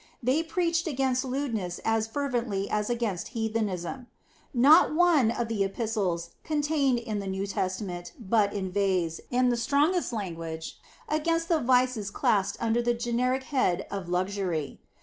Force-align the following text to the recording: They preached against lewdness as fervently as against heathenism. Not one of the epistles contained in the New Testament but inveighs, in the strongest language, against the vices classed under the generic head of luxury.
They 0.23 0.41
preached 0.41 0.87
against 0.87 1.23
lewdness 1.23 1.79
as 1.85 2.07
fervently 2.07 2.67
as 2.67 2.89
against 2.89 3.27
heathenism. 3.37 4.07
Not 4.51 4.95
one 4.95 5.29
of 5.29 5.47
the 5.47 5.63
epistles 5.63 6.31
contained 6.43 6.97
in 6.97 7.19
the 7.19 7.27
New 7.27 7.45
Testament 7.45 8.13
but 8.19 8.51
inveighs, 8.51 9.21
in 9.29 9.49
the 9.49 9.57
strongest 9.57 10.11
language, 10.11 10.79
against 11.07 11.49
the 11.49 11.59
vices 11.59 12.09
classed 12.09 12.57
under 12.59 12.81
the 12.81 12.95
generic 12.95 13.43
head 13.43 13.85
of 13.91 14.09
luxury. 14.09 14.79